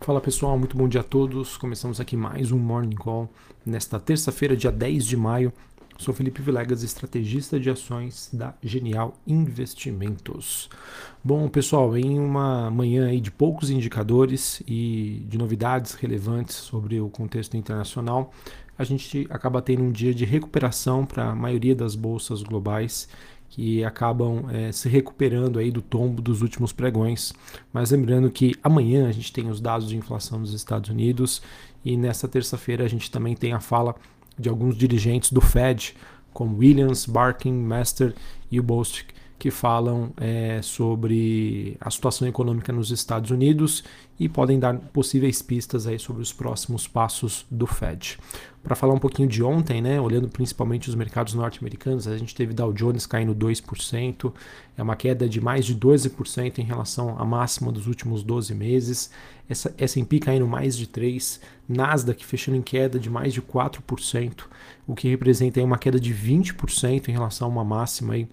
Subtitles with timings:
[0.00, 1.56] Fala pessoal, muito bom dia a todos.
[1.56, 3.28] Começamos aqui mais um Morning Call
[3.64, 5.52] nesta terça-feira, dia 10 de maio.
[5.98, 10.68] Sou Felipe Vilegas, estrategista de ações da Genial Investimentos.
[11.24, 17.08] Bom, pessoal, em uma manhã aí de poucos indicadores e de novidades relevantes sobre o
[17.08, 18.32] contexto internacional,
[18.78, 23.08] a gente acaba tendo um dia de recuperação para a maioria das bolsas globais
[23.48, 27.32] que acabam é, se recuperando aí do tombo dos últimos pregões.
[27.72, 31.40] Mas lembrando que amanhã a gente tem os dados de inflação dos Estados Unidos
[31.84, 33.94] e nesta terça-feira a gente também tem a fala
[34.38, 35.94] de alguns dirigentes do Fed,
[36.32, 38.14] como Williams, Barkin, Master
[38.50, 43.84] e o Bostic, que falam é, sobre a situação econômica nos Estados Unidos
[44.18, 48.18] e podem dar possíveis pistas aí sobre os próximos passos do Fed.
[48.62, 52.54] Para falar um pouquinho de ontem, né, olhando principalmente os mercados norte-americanos, a gente teve
[52.54, 54.32] Dow Jones caindo 2%,
[54.76, 59.10] é uma queda de mais de 12% em relação à máxima dos últimos 12 meses,
[59.48, 64.44] essa S&P caindo mais de 3%, Nasdaq fechando em queda de mais de 4%,
[64.86, 68.26] o que representa aí uma queda de 20% em relação a uma máxima aí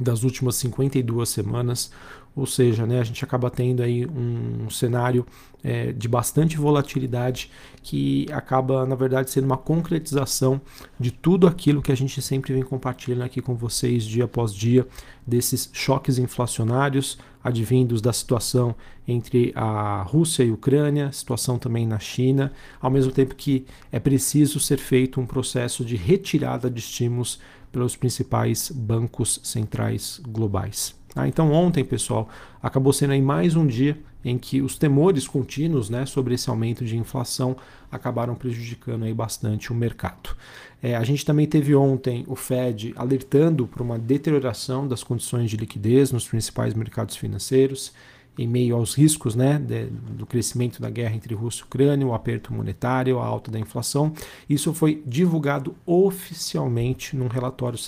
[0.00, 1.90] das últimas 52 semanas,
[2.34, 5.26] ou seja, né, a gente acaba tendo aí um cenário
[5.64, 7.50] é, de bastante volatilidade
[7.82, 10.60] que acaba, na verdade, sendo uma concretização
[11.00, 14.86] de tudo aquilo que a gente sempre vem compartilhando aqui com vocês dia após dia,
[15.26, 18.74] desses choques inflacionários advindos da situação
[19.08, 23.98] entre a Rússia e a Ucrânia, situação também na China, ao mesmo tempo que é
[23.98, 27.40] preciso ser feito um processo de retirada de estímulos
[27.76, 30.94] pelos principais bancos centrais globais.
[31.14, 32.26] Ah, então ontem, pessoal,
[32.62, 36.86] acabou sendo aí mais um dia em que os temores contínuos né, sobre esse aumento
[36.86, 37.54] de inflação
[37.92, 40.34] acabaram prejudicando aí bastante o mercado.
[40.82, 45.58] É, a gente também teve ontem o Fed alertando para uma deterioração das condições de
[45.58, 47.92] liquidez nos principais mercados financeiros
[48.38, 52.14] em meio aos riscos né, de, do crescimento da guerra entre Rússia e Ucrânia, o
[52.14, 54.12] aperto monetário, a alta da inflação.
[54.48, 57.78] Isso foi divulgado oficialmente num relatório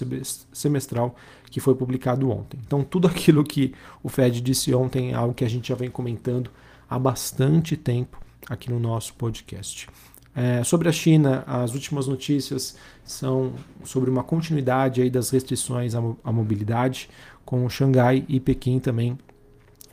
[0.53, 1.15] semestral
[1.51, 2.59] que foi publicado ontem.
[2.67, 5.91] Então, tudo aquilo que o Fed disse ontem é algo que a gente já vem
[5.91, 6.51] comentando
[6.89, 9.89] há bastante tempo aqui no nosso podcast.
[10.35, 13.53] É, sobre a China, as últimas notícias são
[13.85, 17.11] sobre uma continuidade aí das restrições à, à mobilidade,
[17.45, 19.19] com Xangai e Pequim também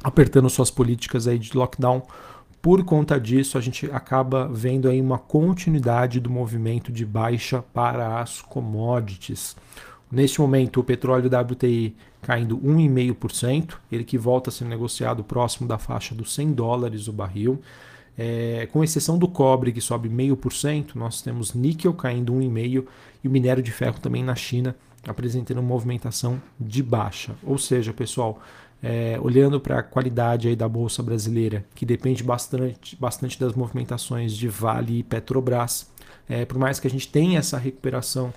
[0.05, 2.03] apertando suas políticas aí de lockdown.
[2.61, 8.19] Por conta disso, a gente acaba vendo aí uma continuidade do movimento de baixa para
[8.19, 9.55] as commodities.
[10.11, 15.79] Neste momento, o petróleo WTI caindo 1,5%, ele que volta a ser negociado próximo da
[15.79, 17.59] faixa dos 100 dólares o barril.
[18.15, 22.85] É, com exceção do cobre, que sobe 0,5%, nós temos níquel caindo 1,5%
[23.23, 24.75] e o minério de ferro também na China
[25.07, 27.35] apresentando movimentação de baixa.
[27.43, 28.41] Ou seja, pessoal,
[28.81, 34.33] é, olhando para a qualidade aí da Bolsa Brasileira, que depende bastante, bastante das movimentações
[34.33, 35.89] de Vale e Petrobras,
[36.27, 38.33] é, por mais que a gente tenha essa recuperação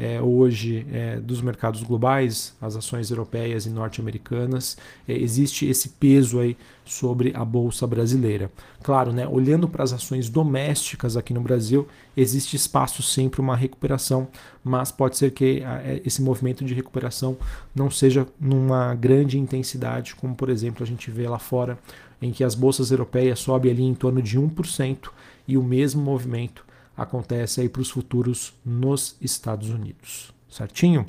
[0.00, 6.40] é, hoje é, dos mercados globais, as ações europeias e norte-americanas, é, existe esse peso
[6.40, 6.56] aí
[6.86, 8.50] sobre a bolsa brasileira.
[8.82, 14.26] Claro, né, olhando para as ações domésticas aqui no Brasil, existe espaço sempre uma recuperação,
[14.64, 17.36] mas pode ser que é, esse movimento de recuperação
[17.74, 21.78] não seja numa grande intensidade, como por exemplo a gente vê lá fora,
[22.22, 25.10] em que as bolsas europeias sobem ali em torno de 1%
[25.46, 26.69] e o mesmo movimento
[27.00, 31.06] acontece aí para os futuros nos Estados Unidos, certinho?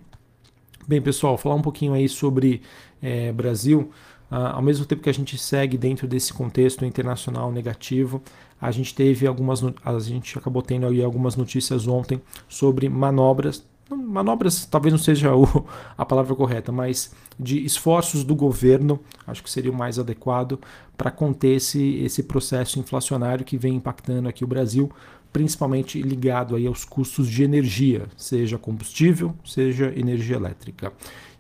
[0.88, 2.62] Bem, pessoal, falar um pouquinho aí sobre
[3.02, 3.92] é, Brasil.
[4.30, 8.24] Ah, ao mesmo tempo que a gente segue dentro desse contexto internacional negativo,
[8.60, 14.66] a gente teve algumas, a gente acabou tendo aí algumas notícias ontem sobre manobras, manobras
[14.66, 15.66] talvez não seja o,
[15.98, 18.98] a palavra correta, mas de esforços do governo,
[19.28, 20.58] acho que seria o mais adequado
[20.96, 24.90] para conter esse, esse processo inflacionário que vem impactando aqui o Brasil,
[25.32, 30.92] principalmente ligado aí aos custos de energia, seja combustível, seja energia elétrica.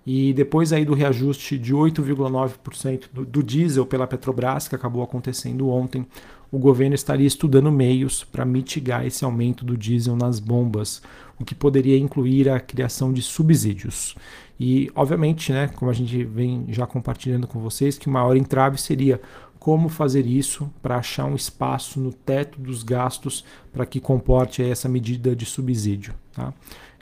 [0.06, 6.07] E depois aí do reajuste de 8,9% do, diesel pela Petrobras, que acabou acontecendo ontem,
[6.52, 11.02] o governo estaria estudando meios para mitigar esse aumento do diesel nas bombas,
[11.40, 14.16] o que poderia incluir a criação de subsídios.
[14.59, 18.78] E, obviamente, né, como a gente vem já compartilhando com vocês, que o maior entrave
[18.79, 19.22] seria
[19.61, 24.90] como fazer isso para achar um espaço no teto dos gastos para que comporte essa
[24.90, 26.16] medida de subsídio.
[26.34, 26.52] Tá?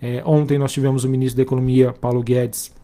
[0.01, 2.75] É, ontem nós tivemos o ministro da Economia, Paulo Guedes,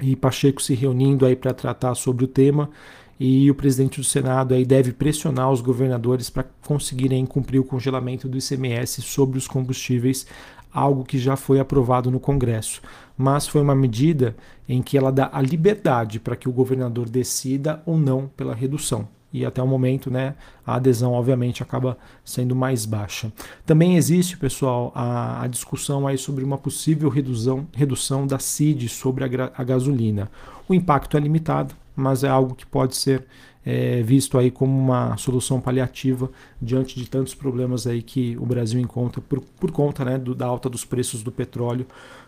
[0.00, 2.70] e Pacheco se reunindo aí para tratar sobre o tema
[3.18, 8.28] e o presidente do Senado aí deve pressionar os governadores para conseguirem cumprir o congelamento
[8.28, 10.26] do ICMS sobre os combustíveis,
[10.72, 12.80] algo que já foi aprovado no Congresso.
[13.16, 14.34] Mas foi uma medida
[14.68, 19.06] em que ela dá a liberdade para que o governador decida ou não pela redução.
[19.32, 20.34] e até o momento né,
[20.66, 23.32] a adesão obviamente acaba sendo mais baixa.
[23.64, 29.24] Também existe, pessoal, a, a discussão aí sobre uma possível redução, redução da CID sobre
[29.24, 30.30] a, a gasolina.
[30.68, 33.24] O impacto é limitado, mas é algo que pode ser
[33.64, 36.30] é, visto aí como uma solução paliativa
[36.60, 40.46] diante de tantos problemas aí que o Brasil encontra por, por conta né, do, da
[40.46, 41.86] alta dos preços do petróleo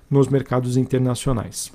[0.08, 1.72] nos mercados internacionais.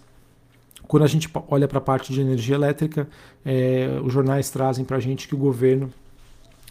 [0.87, 3.07] Quando a gente olha para a parte de energia elétrica,
[3.45, 5.91] é, os jornais trazem para a gente que o governo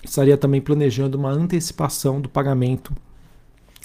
[0.02, 2.92] estaria também planejando uma antecipação do pagamento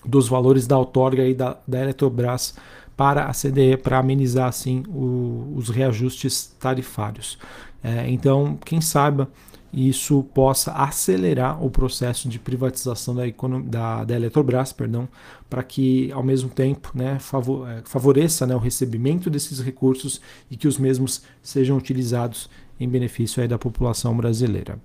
[0.05, 2.55] dos valores da outorga e da, da Eletrobras
[3.03, 7.37] para a CDE para amenizar assim o, os reajustes tarifários.
[7.83, 9.27] É, então, quem saiba
[9.73, 13.23] isso possa acelerar o processo de privatização da,
[13.65, 15.09] da, da Eletrobras, perdão,
[15.49, 20.67] para que ao mesmo tempo né, é, favoreça né, o recebimento desses recursos e que
[20.67, 24.79] os mesmos sejam utilizados em benefício aí da população brasileira.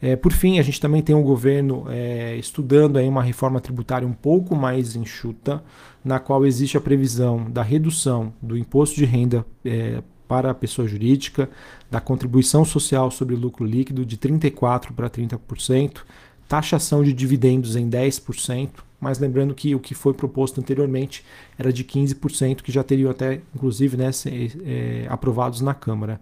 [0.00, 4.06] É, por fim, a gente também tem um governo é, estudando aí uma reforma tributária
[4.06, 5.62] um pouco mais enxuta,
[6.04, 10.86] na qual existe a previsão da redução do imposto de renda é, para a pessoa
[10.86, 11.48] jurídica,
[11.90, 15.98] da contribuição social sobre lucro líquido de 34% para 30%,
[16.48, 18.70] taxação de dividendos em 10%,
[19.00, 21.24] mas lembrando que o que foi proposto anteriormente
[21.58, 24.10] era de 15%, que já teriam até, inclusive, né,
[24.64, 26.20] é, aprovados na Câmara.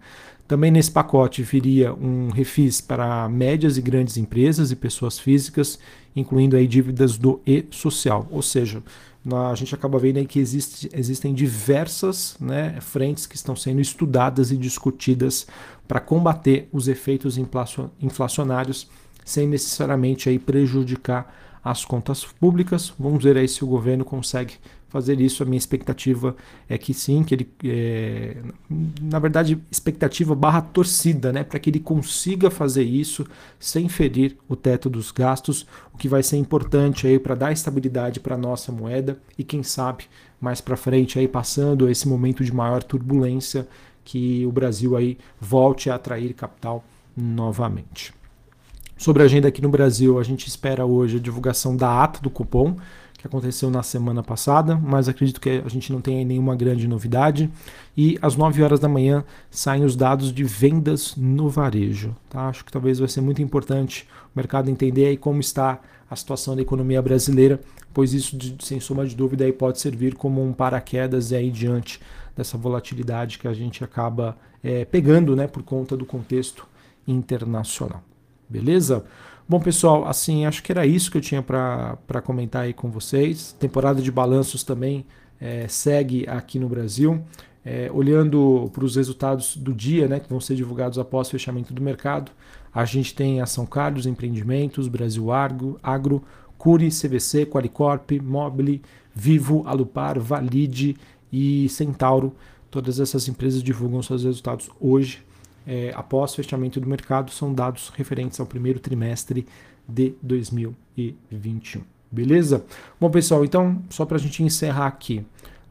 [0.49, 5.79] Também nesse pacote viria um refis para médias e grandes empresas e pessoas físicas,
[6.14, 8.82] incluindo aí dívidas do e-social, ou seja,
[9.31, 14.51] a gente acaba vendo aí que existe, existem diversas né, frentes que estão sendo estudadas
[14.51, 15.47] e discutidas
[15.87, 17.39] para combater os efeitos
[18.01, 18.89] inflacionários
[19.25, 22.93] sem necessariamente aí prejudicar as contas públicas.
[22.99, 24.55] Vamos ver aí se o governo consegue
[24.93, 25.43] fazer isso.
[25.43, 26.37] A minha expectativa
[26.69, 28.37] é que sim, que ele, é,
[29.00, 33.27] na verdade, expectativa barra torcida, né, para que ele consiga fazer isso
[33.59, 38.21] sem ferir o teto dos gastos, o que vai ser importante aí para dar estabilidade
[38.21, 40.05] para a nossa moeda e quem sabe
[40.39, 43.67] mais para frente aí passando esse momento de maior turbulência
[44.05, 46.85] que o Brasil aí volte a atrair capital
[47.17, 48.12] novamente.
[48.99, 52.31] Sobre a agenda aqui no Brasil, a gente espera hoje a divulgação da ata do
[52.31, 52.77] cupom
[53.23, 57.49] que aconteceu na semana passada, mas acredito que a gente não tem nenhuma grande novidade.
[57.97, 62.17] E às 9 horas da manhã saem os dados de vendas no varejo.
[62.29, 62.49] Tá?
[62.49, 65.79] Acho que talvez vai ser muito importante o mercado entender aí como está
[66.11, 67.61] a situação da economia brasileira,
[67.95, 72.01] pois isso, sem sombra de dúvida, aí pode servir como um paraquedas aí diante
[72.37, 76.67] dessa volatilidade que a gente acaba é, pegando né, por conta do contexto
[77.07, 78.03] internacional.
[78.49, 79.05] Beleza?
[79.53, 83.53] Bom, pessoal, assim, acho que era isso que eu tinha para comentar aí com vocês.
[83.61, 85.05] Temporada de balanços também
[85.39, 87.23] é, segue aqui no Brasil.
[87.63, 91.75] É, olhando para os resultados do dia, né, que vão ser divulgados após o fechamento
[91.75, 92.33] do mercado,
[92.73, 96.23] a gente tem a São Carlos Empreendimentos, Brasil Agro, Agro
[96.57, 98.81] Curi, CVC, Qualicorp, Mobile,
[99.15, 100.97] Vivo, Alupar, Valide
[101.31, 102.35] e Centauro.
[102.71, 105.23] Todas essas empresas divulgam seus resultados hoje
[105.67, 109.47] é, após fechamento do mercado são dados referentes ao primeiro trimestre
[109.88, 111.82] de 2021.
[112.11, 112.64] Beleza?
[113.00, 115.25] Bom, pessoal, então, só para a gente encerrar aqui,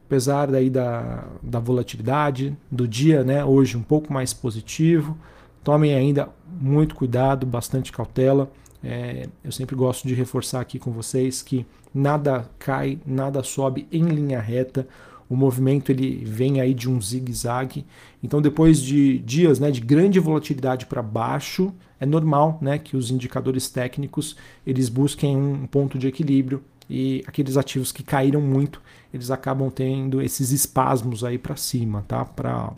[0.06, 5.18] apesar daí da, da volatilidade do dia, né, hoje um pouco mais positivo,
[5.64, 6.30] tomem ainda
[6.60, 8.52] muito cuidado, bastante cautela.
[8.84, 14.04] É, eu sempre gosto de reforçar aqui com vocês que nada cai, nada sobe em
[14.04, 14.88] linha reta
[15.32, 17.86] o movimento ele vem aí de um zigue-zague.
[18.22, 23.10] Então, depois de dias né, de grande volatilidade para baixo, é normal né, que os
[23.10, 24.36] indicadores técnicos
[24.68, 28.82] eles busquem um ponto de equilíbrio e aqueles ativos que caíram muito,
[29.14, 32.26] eles acabam tendo esses espasmos aí para cima, tá?
[32.26, 32.74] Para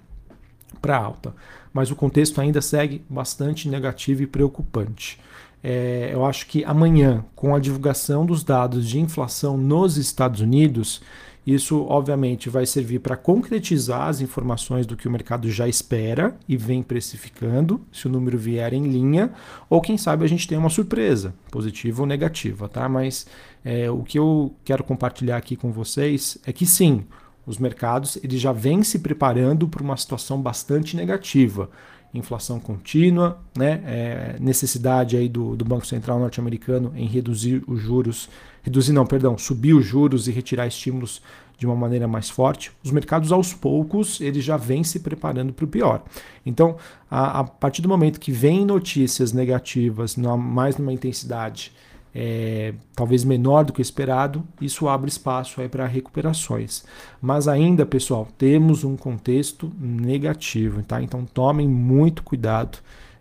[0.80, 1.34] para alta.
[1.72, 5.18] Mas o contexto ainda segue bastante negativo e preocupante.
[5.64, 11.02] É, eu acho que amanhã, com a divulgação dos dados de inflação nos Estados Unidos,
[11.46, 16.56] isso, obviamente, vai servir para concretizar as informações do que o mercado já espera e
[16.56, 19.32] vem precificando, se o número vier em linha,
[19.70, 22.88] ou quem sabe a gente tem uma surpresa, positiva ou negativa, tá?
[22.88, 23.28] Mas
[23.64, 27.04] é, o que eu quero compartilhar aqui com vocês é que sim,
[27.46, 31.70] os mercados eles já vêm se preparando para uma situação bastante negativa
[32.14, 33.82] inflação contínua, né?
[33.86, 38.30] É, necessidade aí do, do Banco Central norte-americano em reduzir os juros,
[38.62, 41.22] reduzir não, perdão, subir os juros e retirar estímulos
[41.58, 42.72] de uma maneira mais forte.
[42.84, 46.04] Os mercados aos poucos eles já vêm se preparando para o pior.
[46.46, 46.76] Então,
[47.10, 51.72] a, a, partir do momento que vem notícias negativas, mais numa intensidade
[52.16, 56.84] é, talvez menor do que esperado, isso abre espaço para recuperações.
[57.22, 61.02] Mas ainda, pessoal, temos um contexto negativo, tá?
[61.02, 62.78] Então tomem muito cuidado.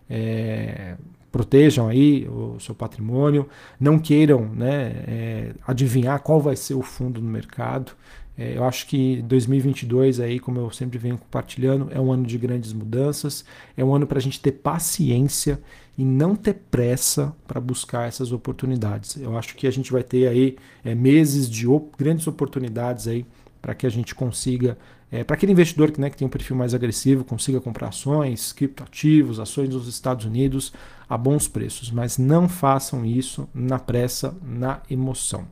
[0.09, 0.95] É,
[1.31, 7.19] protejam aí o seu patrimônio, não queiram né, é, adivinhar qual vai ser o fundo
[7.19, 7.93] no mercado.
[8.37, 12.37] É, eu acho que 2022 aí, como eu sempre venho compartilhando, é um ano de
[12.37, 13.45] grandes mudanças,
[13.77, 15.61] é um ano para a gente ter paciência
[15.97, 19.15] e não ter pressa para buscar essas oportunidades.
[19.17, 23.25] Eu acho que a gente vai ter aí é, meses de op grandes oportunidades aí
[23.61, 24.77] para que a gente consiga,
[25.11, 28.51] é, para aquele investidor que, né, que tem um perfil mais agressivo, consiga comprar ações,
[28.51, 30.73] criptoativos, ações dos Estados Unidos
[31.07, 35.47] a bons preços, mas não façam isso na pressa, na emoção.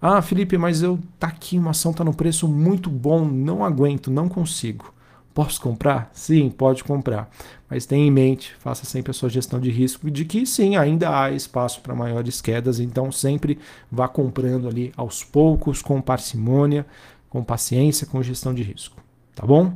[0.00, 4.10] Ah, Felipe, mas eu tá aqui, uma ação tá no preço muito bom, não aguento,
[4.10, 4.94] não consigo.
[5.34, 6.10] Posso comprar?
[6.12, 7.30] Sim, pode comprar.
[7.68, 11.20] Mas tenha em mente, faça sempre a sua gestão de risco de que sim, ainda
[11.20, 13.58] há espaço para maiores quedas, então sempre
[13.90, 16.86] vá comprando ali aos poucos, com parcimônia,
[17.28, 18.96] com paciência, com gestão de risco.
[19.34, 19.74] Tá bom?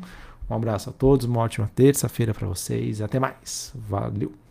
[0.48, 3.72] Um abraço a todos, uma ótima terça-feira para vocês e até mais.
[3.74, 4.41] Valeu!